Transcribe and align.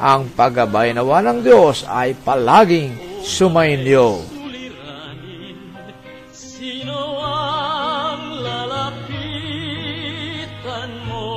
ang 0.00 0.32
paggabay 0.32 0.96
nawa 0.96 1.20
ng 1.20 1.44
Diyos 1.44 1.84
ay 1.84 2.16
palaging 2.16 3.20
sumainyo. 3.20 4.24
Sino 6.32 7.20
ang 7.20 8.40
lalapitan 8.40 9.60
mo? 11.04 11.28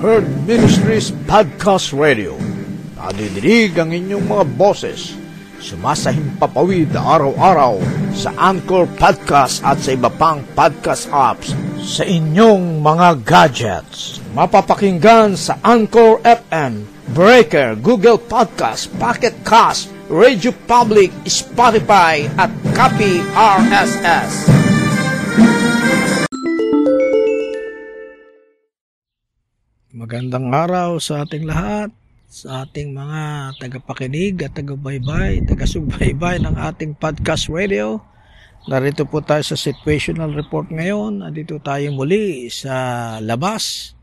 Herd 0.00 0.24
Ministries 0.48 1.12
Podcast 1.28 1.92
Radio. 1.92 2.40
Nadidinig 2.96 3.76
ang 3.76 3.92
inyong 3.92 4.24
mga 4.24 4.44
boses. 4.56 5.12
Sumasahimpapawid 5.60 6.96
araw-araw 6.96 7.76
sa 8.16 8.32
Anchor 8.40 8.88
Podcast 8.96 9.60
at 9.60 9.76
sa 9.76 9.92
iba 9.92 10.08
pang 10.08 10.40
podcast 10.56 11.04
apps 11.12 11.52
sa 11.80 12.04
inyong 12.04 12.84
mga 12.84 13.08
gadgets. 13.24 14.20
Mapapakinggan 14.36 15.32
sa 15.32 15.56
Anchor 15.64 16.20
FM, 16.20 16.84
Breaker, 17.16 17.74
Google 17.80 18.20
Podcast, 18.20 18.92
Pocket 19.00 19.32
Cast, 19.42 19.88
Radio 20.12 20.52
Public, 20.68 21.08
Spotify 21.24 22.28
at 22.36 22.52
Copy 22.76 23.24
RSS. 23.32 24.32
Magandang 29.90 30.52
araw 30.52 31.00
sa 31.00 31.24
ating 31.24 31.48
lahat, 31.48 31.90
sa 32.30 32.62
ating 32.62 32.94
mga 32.94 33.22
tagapakinig 33.58 34.38
at 34.44 34.54
tagabaybay, 34.54 35.42
taga-subaybay 35.48 36.44
ng 36.44 36.54
ating 36.54 36.94
podcast 36.94 37.50
radio. 37.50 37.98
Narito 38.68 39.08
po 39.08 39.24
tayo 39.24 39.40
sa 39.40 39.56
situational 39.56 40.36
report 40.36 40.68
ngayon. 40.68 41.24
Andito 41.24 41.56
tayo 41.64 41.96
muli 41.96 42.52
sa 42.52 43.16
labas. 43.24 43.96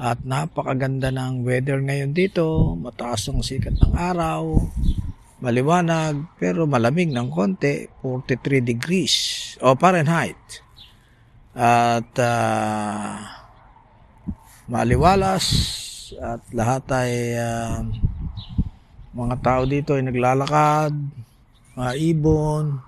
At 0.00 0.24
napakaganda 0.24 1.12
ng 1.12 1.44
weather 1.44 1.84
ngayon 1.84 2.16
dito. 2.16 2.72
Mataas 2.80 3.28
ang 3.28 3.44
sikat 3.44 3.76
ng 3.76 3.92
araw. 3.92 4.56
Maliwanag 5.44 6.16
pero 6.40 6.64
malamig 6.64 7.12
ng 7.12 7.28
konti. 7.28 7.84
43 8.00 8.64
degrees 8.64 9.14
o 9.60 9.76
Fahrenheit. 9.76 10.64
At 11.52 12.08
uh, 12.16 13.20
maliwalas 14.64 15.44
at 16.24 16.40
lahat 16.56 16.84
ay 16.88 17.12
uh, 17.36 17.84
mga 19.12 19.36
tao 19.44 19.62
dito 19.68 19.92
ay 19.92 20.08
naglalakad, 20.08 20.96
mga 21.76 21.92
ibon, 22.00 22.80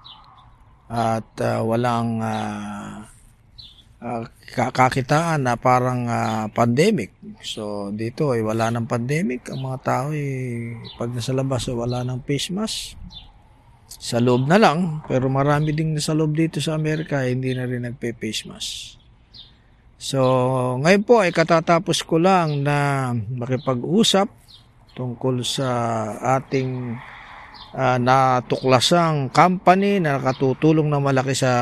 at 0.87 1.27
uh, 1.43 1.61
walang 1.67 2.23
uh, 2.23 3.03
uh, 4.03 4.23
kakitaan 4.55 5.47
na 5.47 5.59
parang 5.59 6.07
uh, 6.07 6.47
pandemic. 6.55 7.15
So 7.43 7.91
dito 7.91 8.31
ay 8.31 8.47
wala 8.47 8.71
ng 8.71 8.87
pandemic. 8.87 9.51
Ang 9.51 9.67
mga 9.67 9.79
tao 9.83 10.07
ay 10.15 10.27
pag 10.95 11.11
nasa 11.11 11.35
labas 11.35 11.67
ay 11.67 11.77
wala 11.77 12.07
ng 12.07 12.23
face 12.23 12.55
mask. 12.55 12.95
Sa 13.87 14.19
loob 14.19 14.51
na 14.51 14.59
lang, 14.59 15.03
pero 15.07 15.31
marami 15.31 15.71
ding 15.71 15.95
nasa 15.95 16.15
loob 16.15 16.35
dito 16.35 16.59
sa 16.59 16.75
Amerika 16.75 17.23
hindi 17.23 17.55
na 17.55 17.67
rin 17.67 17.87
nagpe-face 17.87 18.45
mask. 18.51 18.99
So, 19.97 20.21
ngayon 20.85 21.03
po 21.09 21.25
ay 21.25 21.33
katatapos 21.33 22.05
ko 22.05 22.21
lang 22.21 22.61
na 22.61 23.11
makipag-usap 23.17 24.29
tungkol 24.93 25.41
sa 25.41 25.69
ating 26.37 27.01
uh, 27.77 27.99
natuklasang 28.01 29.29
company 29.31 30.01
na 30.01 30.17
nakatutulong 30.17 30.89
na 30.89 30.99
malaki 30.99 31.37
sa 31.37 31.53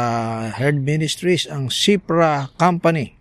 Herd 0.55 0.79
Ministries, 0.79 1.51
ang 1.51 1.69
Cipra 1.69 2.55
Company. 2.55 3.19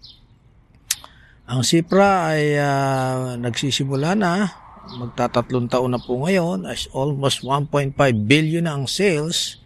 Ang 1.50 1.66
Cipra 1.66 2.32
ay 2.32 2.56
uh, 2.56 3.36
nagsisimula 3.42 4.16
na, 4.16 4.48
magtatatlong 4.94 5.68
taon 5.68 5.98
na 5.98 6.00
po 6.00 6.22
ngayon, 6.22 6.70
as 6.70 6.86
almost 6.94 7.42
1.5 7.42 7.98
billion 8.24 8.70
na 8.70 8.78
ang 8.78 8.86
sales. 8.86 9.60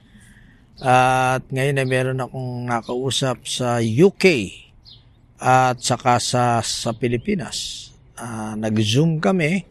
At 0.77 1.45
ngayon 1.49 1.81
ay 1.81 1.87
meron 1.89 2.21
akong 2.21 2.69
nakausap 2.69 3.45
sa 3.49 3.81
UK 3.81 4.53
at 5.37 5.81
saka 5.81 6.21
sa, 6.21 6.61
sa 6.61 6.93
Pilipinas. 6.93 7.89
Uh, 8.17 8.57
nag-zoom 8.57 9.21
kami 9.21 9.65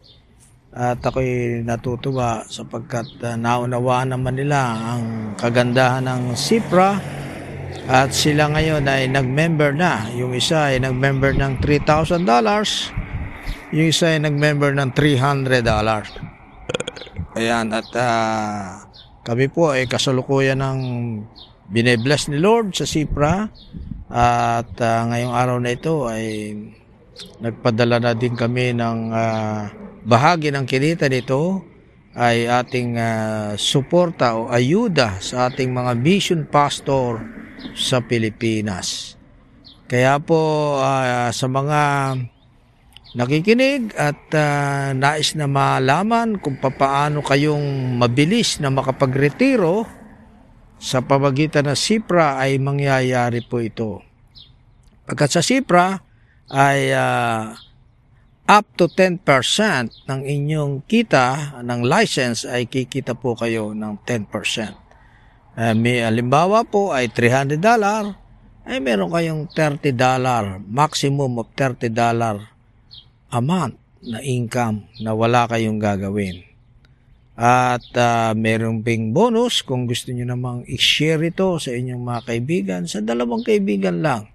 at 0.77 1.01
ako'y 1.01 1.65
natutuwa 1.65 2.45
sapagkat 2.45 3.09
uh, 3.25 3.33
naunawaan 3.33 4.13
naman 4.13 4.37
nila 4.37 4.77
ang 4.77 5.33
kagandahan 5.33 6.05
ng 6.05 6.37
Cipra 6.37 7.01
at 7.89 8.13
sila 8.13 8.53
ngayon 8.53 8.85
ay 8.85 9.09
nag-member 9.09 9.73
na. 9.73 10.05
Yung 10.13 10.37
isa 10.37 10.69
ay 10.69 10.77
nag-member 10.77 11.33
ng 11.33 11.57
$3,000, 11.65 12.21
yung 13.73 13.87
isa 13.89 14.13
ay 14.13 14.21
nag-member 14.21 14.77
ng 14.77 14.93
$300. 14.93 15.57
Ayan, 17.41 17.73
at 17.73 17.89
uh, 17.97 18.85
kami 19.25 19.49
po 19.49 19.73
ay 19.73 19.89
kasalukuyan 19.89 20.61
ng 20.61 20.79
binebless 21.73 22.29
ni 22.29 22.37
Lord 22.37 22.77
sa 22.77 22.85
Cipra 22.85 23.49
at 24.13 24.71
uh, 24.77 25.01
ngayong 25.09 25.33
araw 25.33 25.57
na 25.57 25.73
ito 25.73 26.05
ay 26.05 26.53
nagpadala 27.41 27.97
na 27.97 28.13
din 28.13 28.37
kami 28.37 28.77
ng 28.77 28.99
uh, 29.09 29.86
bahagi 30.07 30.55
ng 30.55 30.63
kinita 30.63 31.11
nito 31.11 31.67
ay 32.15 32.47
ating 32.47 32.95
uh, 32.95 33.51
suporta 33.59 34.39
o 34.39 34.47
ayuda 34.47 35.19
sa 35.19 35.51
ating 35.51 35.69
mga 35.69 35.91
mission 35.99 36.41
pastor 36.47 37.19
sa 37.75 37.99
Pilipinas. 37.99 39.19
Kaya 39.85 40.17
po 40.23 40.73
uh, 40.79 41.29
sa 41.29 41.47
mga 41.51 41.81
nakikinig 43.19 43.91
at 43.99 44.17
uh, 44.31 44.95
nais 44.95 45.35
na 45.35 45.45
malaman 45.45 46.39
kung 46.39 46.55
paano 46.57 47.19
kayong 47.19 47.99
mabilis 47.99 48.63
na 48.63 48.71
makapagretiro 48.71 49.83
sa 50.79 51.03
pamagitan 51.03 51.67
ng 51.67 51.77
SIPRA 51.77 52.39
ay 52.39 52.57
mangyayari 52.63 53.43
po 53.43 53.59
ito. 53.59 54.01
Pagkat 55.03 55.29
sa 55.35 55.41
SIPRA 55.43 55.99
ay 56.47 56.95
uh, 56.95 57.66
up 58.47 58.63
to 58.79 58.87
10% 58.87 59.27
ng 60.07 60.21
inyong 60.23 60.87
kita 60.87 61.59
ng 61.59 61.83
license 61.83 62.47
ay 62.47 62.63
kikita 62.71 63.11
po 63.11 63.35
kayo 63.35 63.75
ng 63.75 63.99
10%. 64.07 64.31
Uh, 65.57 65.75
may 65.75 65.99
alimbawa 65.99 66.63
po 66.63 66.95
ay 66.95 67.11
$300 67.11 67.59
ay 68.67 68.77
meron 68.79 69.11
kayong 69.11 69.51
$30 69.51 69.91
maximum 70.63 71.43
of 71.43 71.51
$30 71.59 71.91
a 73.27 73.39
month 73.43 73.75
na 74.07 74.23
income 74.23 74.87
na 75.03 75.11
wala 75.11 75.43
kayong 75.51 75.79
gagawin. 75.83 76.47
At 77.37 77.83
uh, 77.99 78.31
meron 78.33 78.81
ping 78.81 79.11
bonus 79.11 79.59
kung 79.61 79.85
gusto 79.85 80.09
niyo 80.09 80.25
namang 80.25 80.63
i-share 80.71 81.21
ito 81.21 81.59
sa 81.59 81.75
inyong 81.75 82.01
mga 82.01 82.21
kaibigan, 82.25 82.81
sa 82.87 83.03
dalawang 83.03 83.43
kaibigan 83.43 83.99
lang. 84.01 84.31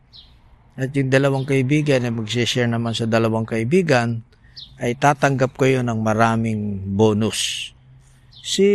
At 0.72 0.94
yung 0.96 1.12
dalawang 1.12 1.44
kaibigan 1.44 2.04
na 2.04 2.12
mag-share 2.12 2.68
naman 2.68 2.96
sa 2.96 3.04
dalawang 3.04 3.44
kaibigan, 3.44 4.24
ay 4.82 4.98
tatanggap 4.98 5.54
kayo 5.54 5.84
ng 5.84 5.98
maraming 6.02 6.80
bonus. 6.96 7.70
Si 8.42 8.66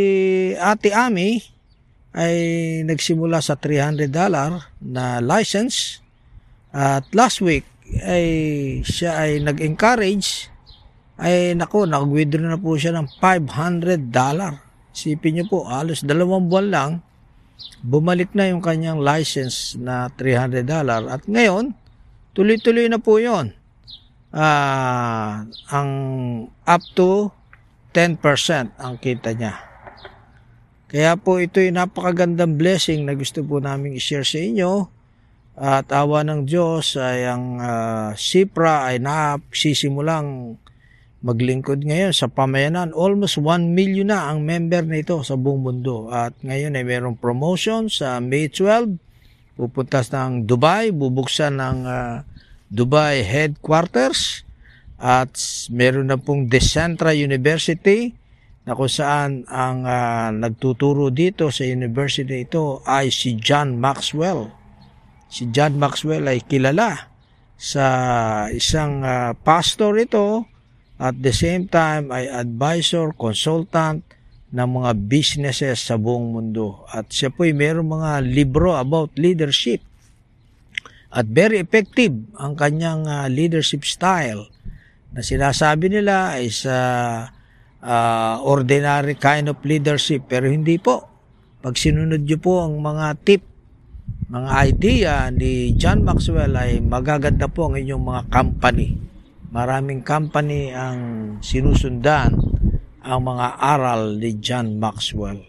Ate 0.56 0.96
Ami 0.96 1.44
ay 2.16 2.36
nagsimula 2.88 3.44
sa 3.44 3.60
$300 3.60 4.08
na 4.88 5.20
license 5.20 6.00
at 6.72 7.04
last 7.12 7.44
week 7.44 7.68
ay 8.08 8.26
siya 8.84 9.28
ay 9.28 9.44
nag-encourage 9.44 10.48
ay 11.18 11.58
nako, 11.58 11.90
nag-withdraw 11.90 12.54
na 12.54 12.62
po 12.62 12.78
siya 12.78 12.94
ng 12.94 13.10
$500. 13.18 14.14
Sipin 14.94 15.32
niyo 15.34 15.46
po, 15.50 15.66
halos 15.66 16.06
dalawang 16.06 16.46
buwan 16.46 16.68
lang, 16.70 16.92
bumalik 17.82 18.38
na 18.38 18.54
yung 18.54 18.62
kanyang 18.62 19.02
license 19.02 19.74
na 19.82 20.14
$300. 20.14 20.62
At 21.10 21.26
ngayon, 21.26 21.74
tuloy-tuloy 22.38 22.86
na 22.86 23.02
po 23.02 23.18
yon. 23.18 23.58
Uh, 24.30 25.50
ang 25.74 25.92
up 26.70 26.84
to 26.94 27.34
10% 27.98 28.22
ang 28.78 28.96
kita 29.02 29.34
niya. 29.34 29.58
Kaya 30.88 31.18
po 31.18 31.42
ito 31.42 31.58
ay 31.58 31.74
napakagandang 31.74 32.56
blessing 32.56 33.10
na 33.10 33.18
gusto 33.18 33.42
po 33.42 33.58
namin 33.58 33.98
i-share 33.98 34.24
sa 34.24 34.38
inyo 34.38 34.88
At 35.58 35.90
awa 35.90 36.22
ng 36.22 36.46
Diyos 36.46 36.94
ay 37.02 37.26
ang 37.26 37.58
uh, 37.58 38.14
SIPRA 38.14 38.94
ay 38.94 39.02
napsisimulang 39.02 40.62
maglingkod 41.26 41.82
ngayon 41.82 42.14
sa 42.14 42.30
pamayanan. 42.30 42.94
Almost 42.94 43.42
1 43.42 43.74
million 43.74 44.14
na 44.14 44.30
ang 44.30 44.46
member 44.46 44.86
nito 44.86 45.26
sa 45.26 45.34
buong 45.34 45.66
mundo. 45.66 46.14
At 46.14 46.38
ngayon 46.46 46.78
ay 46.78 46.86
mayroong 46.86 47.18
promotion 47.18 47.90
sa 47.90 48.22
May 48.22 48.54
12. 48.54 49.07
Pupunta 49.58 50.06
ng 50.06 50.46
Dubai, 50.46 50.94
bubuksan 50.94 51.58
ng 51.58 51.80
uh, 51.84 52.22
Dubai 52.70 53.26
headquarters. 53.26 54.46
At 55.02 55.34
meron 55.74 56.14
na 56.14 56.18
pong 56.22 56.46
Decentra 56.50 57.14
University 57.18 58.14
na 58.66 58.78
kung 58.78 58.90
saan 58.90 59.50
ang 59.50 59.84
uh, 59.84 60.30
nagtuturo 60.30 61.10
dito 61.10 61.50
sa 61.50 61.66
university 61.66 62.46
ito 62.46 62.86
ay 62.86 63.10
si 63.10 63.38
John 63.38 63.78
Maxwell 63.78 64.54
Si 65.28 65.52
John 65.52 65.76
Maxwell 65.76 66.24
ay 66.28 66.40
kilala 66.48 67.12
sa 67.60 67.86
isang 68.48 69.04
uh, 69.04 69.36
pastor 69.36 70.00
ito 70.00 70.48
at 70.98 71.20
the 71.20 71.36
same 71.36 71.68
time 71.68 72.10
ay 72.10 72.32
advisor, 72.32 73.12
consultant 73.14 74.02
ng 74.52 74.70
mga 74.80 74.92
businesses 74.96 75.84
sa 75.84 76.00
buong 76.00 76.32
mundo. 76.32 76.88
At 76.88 77.12
siya 77.12 77.28
po 77.34 77.44
ay 77.44 77.52
mayroong 77.52 77.88
mga 77.88 78.12
libro 78.24 78.80
about 78.80 79.12
leadership. 79.20 79.84
At 81.12 81.28
very 81.28 81.60
effective 81.60 82.16
ang 82.40 82.56
kanyang 82.56 83.08
uh, 83.08 83.28
leadership 83.28 83.84
style 83.84 84.48
na 85.12 85.24
sinasabi 85.24 85.88
nila 85.88 86.40
is 86.40 86.68
uh, 86.68 87.28
uh, 87.84 88.36
ordinary 88.44 89.16
kind 89.16 89.48
of 89.48 89.60
leadership 89.64 90.28
pero 90.28 90.48
hindi 90.48 90.80
po. 90.80 91.08
Pag 91.64 91.76
sinunod 91.76 92.24
nyo 92.24 92.38
po 92.40 92.64
ang 92.64 92.80
mga 92.80 93.08
tip 93.24 93.44
mga 94.28 94.52
idea 94.68 95.14
ni 95.32 95.72
John 95.80 96.04
Maxwell 96.04 96.52
ay 96.60 96.84
magaganda 96.84 97.48
po 97.48 97.72
ang 97.72 97.80
inyong 97.80 98.04
mga 98.04 98.22
company. 98.28 99.00
Maraming 99.56 100.04
company 100.04 100.76
ang 100.76 101.00
sinusundan 101.40 102.36
ang 103.08 103.24
mga 103.24 103.56
aral 103.56 104.20
ni 104.20 104.36
John 104.44 104.76
Maxwell. 104.76 105.40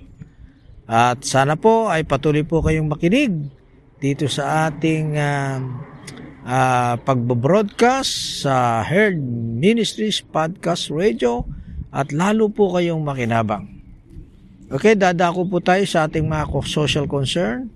At 0.86 1.26
sana 1.26 1.58
po 1.58 1.90
ay 1.90 2.06
patuloy 2.06 2.46
po 2.46 2.62
kayong 2.62 2.86
makinig 2.86 3.50
dito 3.98 4.30
sa 4.30 4.70
ating 4.70 5.18
uh, 5.18 5.58
uh, 6.46 6.94
pagbo-broadcast 7.02 8.46
sa 8.46 8.86
Herd 8.86 9.18
Ministries 9.58 10.22
Podcast 10.22 10.94
Radio 10.94 11.42
at 11.90 12.14
lalo 12.14 12.48
po 12.48 12.72
kayong 12.78 13.02
makinabang. 13.02 13.66
Okay, 14.68 14.94
dadako 14.94 15.48
po 15.48 15.58
tayo 15.64 15.82
sa 15.88 16.06
ating 16.06 16.28
mga 16.28 16.46
social 16.68 17.08
concern 17.10 17.72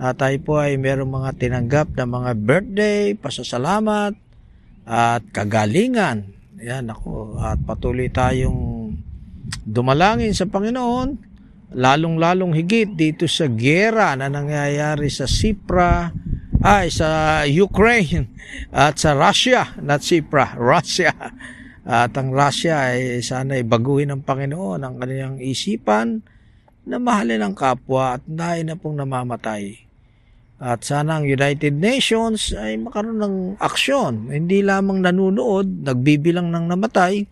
at 0.00 0.16
tayo 0.16 0.36
po 0.40 0.56
ay 0.56 0.80
merong 0.80 1.12
mga 1.12 1.36
tinanggap 1.36 1.92
na 1.92 2.08
mga 2.08 2.32
birthday, 2.40 3.12
pasasalamat, 3.12 4.16
at 4.88 5.20
kagalingan. 5.28 6.32
Yan 6.56 6.88
ako. 6.88 7.36
At 7.36 7.60
patuloy 7.68 8.08
tayong 8.08 8.79
dumalangin 9.62 10.34
sa 10.34 10.48
Panginoon, 10.48 11.08
lalong-lalong 11.74 12.54
higit 12.54 12.90
dito 12.94 13.30
sa 13.30 13.46
gera 13.50 14.18
na 14.18 14.26
nangyayari 14.26 15.06
sa 15.10 15.30
Sipra, 15.30 16.10
ay 16.60 16.92
sa 16.92 17.40
Ukraine 17.48 18.28
at 18.74 19.00
sa 19.00 19.16
Russia, 19.16 19.72
not 19.80 20.04
Sipra, 20.04 20.56
Russia. 20.72 21.12
At 21.86 22.12
ang 22.14 22.30
Russia 22.30 22.92
ay 22.92 23.24
sana 23.24 23.56
ay 23.56 23.64
baguhin 23.64 24.12
ng 24.12 24.22
Panginoon 24.22 24.84
ang 24.84 24.94
kanilang 25.00 25.40
isipan 25.40 26.20
na 26.84 27.00
mahalin 27.00 27.40
ang 27.40 27.56
kapwa 27.56 28.20
at 28.20 28.22
dahil 28.28 28.68
na 28.68 28.76
pong 28.76 29.00
namamatay 29.00 29.90
at 30.60 30.84
sana 30.84 31.16
ang 31.16 31.24
United 31.24 31.72
Nations 31.72 32.52
ay 32.52 32.76
makaroon 32.76 33.16
ng 33.16 33.36
aksyon. 33.56 34.28
Hindi 34.28 34.60
lamang 34.60 35.00
nanunood, 35.00 35.88
nagbibilang 35.88 36.52
ng 36.52 36.68
namatay. 36.68 37.24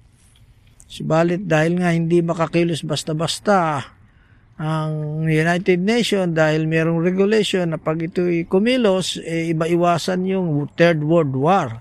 Subalit 0.88 1.44
dahil 1.44 1.76
nga 1.76 1.92
hindi 1.92 2.24
makakilos 2.24 2.80
basta-basta 2.80 3.84
ang 4.58 5.22
United 5.22 5.78
Nations 5.78 6.34
dahil 6.34 6.66
mayroong 6.66 6.98
regulation 6.98 7.70
na 7.70 7.78
pag 7.78 8.00
ito'y 8.02 8.48
kumilos, 8.50 9.20
eh, 9.22 9.54
iba 9.54 9.70
iwasan 9.70 10.26
yung 10.26 10.66
Third 10.74 11.04
World 11.04 11.36
War. 11.36 11.78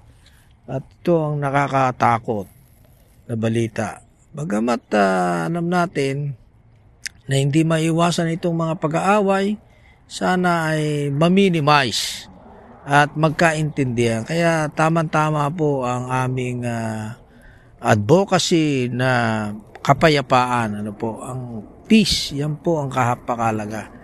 At 0.68 0.84
ito 0.84 1.16
ang 1.18 1.42
nakakatakot 1.42 2.46
na 3.26 3.34
balita. 3.34 4.04
Bagamat 4.36 4.84
uh, 4.94 5.50
alam 5.50 5.66
natin 5.72 6.38
na 7.26 7.40
hindi 7.40 7.66
maiwasan 7.66 8.36
itong 8.38 8.54
mga 8.54 8.76
pag-aaway, 8.78 9.58
sana 10.06 10.76
ay 10.76 11.10
ma-minimize 11.10 12.30
at 12.86 13.16
magkaintindihan. 13.18 14.22
Kaya 14.24 14.70
tama-tama 14.70 15.50
po 15.50 15.84
ang 15.84 16.08
aming 16.08 16.64
uh, 16.64 17.18
advocacy 17.82 18.90
na 18.90 19.52
kapayapaan, 19.86 20.82
ano 20.82 20.92
po, 20.98 21.22
ang 21.22 21.64
peace, 21.86 22.34
yan 22.36 22.60
po 22.60 22.82
ang 22.82 22.90
kahapakalaga. 22.92 23.96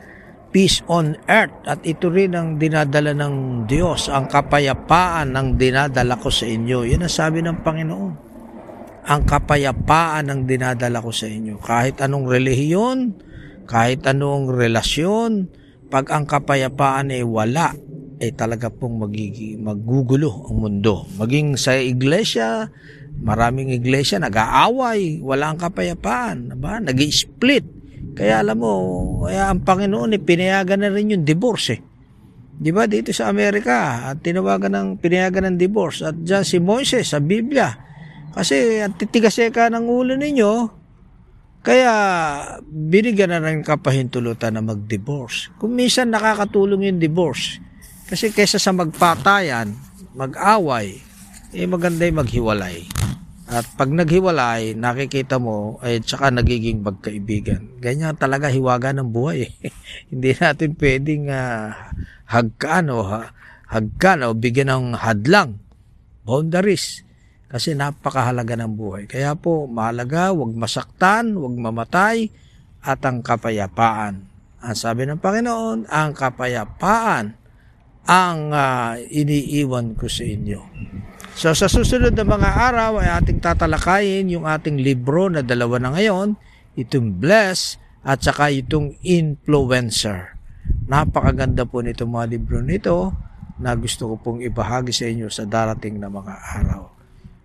Peace 0.53 0.85
on 0.85 1.17
earth 1.25 1.65
at 1.65 1.81
ito 1.81 2.13
rin 2.13 2.37
ang 2.37 2.61
dinadala 2.61 3.17
ng 3.17 3.65
Diyos, 3.65 4.05
ang 4.13 4.29
kapayapaan 4.29 5.33
ang 5.33 5.57
dinadala 5.57 6.21
ko 6.21 6.29
sa 6.29 6.45
inyo. 6.45 6.85
Yan 6.85 7.01
ang 7.01 7.13
sabi 7.13 7.41
ng 7.41 7.65
Panginoon. 7.65 8.13
Ang 9.03 9.21
kapayapaan 9.25 10.29
ang 10.29 10.45
dinadala 10.45 11.01
ko 11.01 11.09
sa 11.09 11.25
inyo. 11.25 11.57
Kahit 11.57 11.99
anong 12.05 12.29
relihiyon, 12.29 13.17
kahit 13.65 14.05
anong 14.05 14.53
relasyon, 14.53 15.49
pag 15.89 16.13
ang 16.13 16.29
kapayapaan 16.29 17.11
ay 17.11 17.25
wala, 17.25 17.73
ay 18.23 18.31
talaga 18.37 18.71
pong 18.71 19.03
magigi, 19.03 19.59
magugulo 19.59 20.47
ang 20.47 20.57
mundo. 20.63 21.03
Maging 21.19 21.59
sa 21.59 21.75
iglesia, 21.75 22.71
maraming 23.23 23.71
iglesia 23.71 24.19
nag-aaway, 24.19 25.23
wala 25.23 25.55
ang 25.55 25.59
kapayapaan, 25.59 26.59
ba? 26.59 26.83
nag-split. 26.83 27.65
Kaya 28.13 28.43
alam 28.45 28.61
mo, 28.61 28.73
kaya 29.25 29.49
ang 29.49 29.63
Panginoon 29.63 30.13
ay 30.13 30.21
pinayagan 30.21 30.85
na 30.85 30.93
rin 30.93 31.17
yung 31.17 31.25
divorce 31.25 31.73
eh. 31.73 31.81
Di 32.53 32.69
ba 32.69 32.85
dito 32.85 33.09
sa 33.09 33.33
Amerika 33.33 34.11
at 34.13 34.21
tinawagan 34.21 34.77
ng 34.77 34.87
pinayagan 35.01 35.49
ng 35.49 35.57
divorce 35.57 36.05
at 36.05 36.13
diyan 36.21 36.45
si 36.45 36.61
Moises 36.61 37.09
sa 37.09 37.17
Biblia. 37.17 37.73
Kasi 38.29 38.77
ang 38.77 38.93
titigas 38.93 39.41
ka 39.49 39.73
ng 39.73 39.85
ulo 39.89 40.13
ninyo, 40.13 40.51
kaya 41.63 41.93
binigyan 42.67 43.33
na 43.33 43.41
ng 43.41 43.63
kapahintulutan 43.65 44.53
na 44.53 44.61
mag-divorce. 44.61 45.49
Kung 45.57 45.73
minsan 45.73 46.11
nakakatulong 46.11 46.91
yung 46.91 46.99
divorce. 47.01 47.57
Kasi 48.03 48.29
kaysa 48.29 48.61
sa 48.61 48.75
magpatayan, 48.75 49.73
mag-away, 50.13 51.01
eh 51.55 51.65
maganda 51.65 52.05
yung 52.05 52.21
maghiwalay. 52.21 52.83
At 53.43 53.67
pag 53.75 53.91
naghiwalay, 53.91 54.71
nakikita 54.79 55.35
mo, 55.35 55.75
ay 55.83 55.99
eh, 55.99 56.03
tsaka 56.03 56.31
nagiging 56.31 56.79
magkaibigan. 56.79 57.83
Ganyan 57.83 58.15
talaga 58.15 58.47
hiwaga 58.47 58.95
ng 58.95 59.11
buhay. 59.11 59.51
Eh. 59.51 59.51
Hindi 60.11 60.31
natin 60.31 60.79
pwedeng 60.79 61.27
uh, 61.27 61.75
hagkan 62.31 62.87
o 62.87 63.03
ha, 63.03 63.35
hagkan 63.67 64.23
o 64.23 64.31
bigyan 64.31 64.71
ng 64.71 64.87
hadlang, 64.95 65.59
boundaries. 66.23 67.03
Kasi 67.51 67.75
napakahalaga 67.75 68.57
ng 68.63 68.73
buhay. 68.73 69.03
Kaya 69.05 69.35
po, 69.35 69.67
mahalaga, 69.67 70.31
huwag 70.31 70.55
masaktan, 70.55 71.35
huwag 71.35 71.53
mamatay, 71.53 72.31
at 72.79 73.03
ang 73.03 73.21
kapayapaan. 73.21 74.23
Ang 74.63 74.75
sabi 74.79 75.03
ng 75.03 75.19
Panginoon, 75.19 75.91
ang 75.91 76.11
kapayapaan 76.15 77.35
ang 78.03 78.51
uh, 78.51 78.99
iniiwan 78.99 79.95
ko 79.95 80.11
sa 80.11 80.23
inyo. 80.27 80.59
So 81.33 81.49
sa 81.57 81.65
susunod 81.65 82.13
na 82.13 82.25
mga 82.25 82.49
araw 82.69 83.01
ay 83.01 83.09
ating 83.17 83.41
tatalakayin 83.41 84.29
yung 84.29 84.45
ating 84.45 84.77
libro 84.77 85.27
na 85.33 85.41
dalawa 85.41 85.81
na 85.81 85.89
ngayon, 85.97 86.37
itong 86.77 87.17
Bless 87.17 87.81
at 88.05 88.21
saka 88.21 88.53
itong 88.53 89.01
Influencer. 89.01 90.37
Napakaganda 90.85 91.65
po 91.65 91.81
nito 91.81 92.05
mga 92.05 92.27
libro 92.37 92.61
nito 92.61 93.15
na 93.57 93.73
gusto 93.73 94.13
ko 94.13 94.15
pong 94.21 94.39
ibahagi 94.45 94.93
sa 94.93 95.05
inyo 95.09 95.27
sa 95.29 95.49
darating 95.49 95.97
na 95.97 96.09
mga 96.09 96.33
araw. 96.61 96.83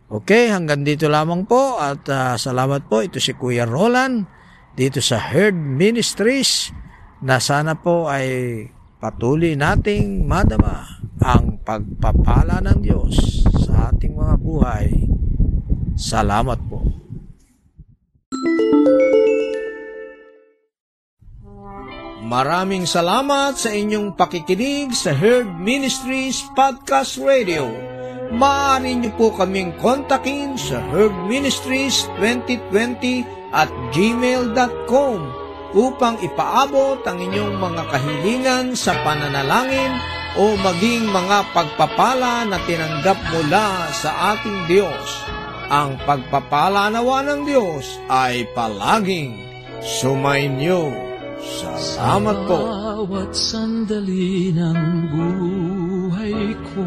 Okay, 0.09 0.49
hanggang 0.49 0.89
dito 0.89 1.05
lamang 1.05 1.45
po 1.45 1.77
at 1.77 2.01
uh, 2.09 2.33
salamat 2.41 2.89
po. 2.89 3.05
Ito 3.05 3.21
si 3.21 3.37
Kuya 3.37 3.69
Roland 3.69 4.25
dito 4.73 5.05
sa 5.05 5.21
Herd 5.21 5.57
Ministries 5.57 6.73
na 7.21 7.37
sana 7.37 7.77
po 7.77 8.09
ay 8.09 8.65
patuloy 8.99 9.53
nating 9.53 10.25
madama 10.25 10.87
ang 11.21 11.58
pagpapala 11.69 12.65
ng 12.65 12.81
Diyos 12.81 13.45
sa 13.69 13.93
ating 13.93 14.17
mga 14.17 14.41
buhay. 14.41 14.89
Salamat 16.01 16.57
po. 16.65 16.81
Maraming 22.25 22.89
salamat 22.89 23.61
sa 23.61 23.69
inyong 23.69 24.17
pakikinig 24.17 24.97
sa 24.97 25.13
Herd 25.13 25.61
Ministries 25.61 26.41
Podcast 26.57 27.21
Radio 27.21 27.69
maaari 28.29 29.01
niyo 29.01 29.17
po 29.17 29.33
kaming 29.33 29.73
kontakin 29.81 30.53
sa 30.61 30.85
herbministries2020 30.93 33.25
at 33.57 33.73
gmail.com 33.97 35.19
upang 35.73 36.21
ipaabot 36.21 37.01
ang 37.09 37.17
inyong 37.17 37.57
mga 37.57 37.89
kahilingan 37.89 38.77
sa 38.77 38.93
pananalangin 39.01 39.97
o 40.39 40.55
maging 40.55 41.11
mga 41.11 41.51
pagpapala 41.51 42.47
na 42.47 42.63
tinanggap 42.63 43.19
mula 43.35 43.91
sa 43.91 44.39
ating 44.39 44.71
Diyos. 44.71 45.07
Ang 45.69 45.99
pagpapala 46.07 46.89
nawa 46.89 47.27
ng 47.27 47.43
Diyos 47.45 47.99
ay 48.07 48.47
palaging 48.55 49.35
sumainyo. 49.83 50.95
Salamat 51.43 52.39
po. 52.47 52.59
Bawat 52.63 53.35
sandali 53.35 54.55
ng 54.55 54.81
buhay 55.11 56.55
ko 56.73 56.87